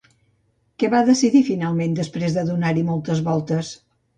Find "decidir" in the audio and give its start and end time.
1.09-1.43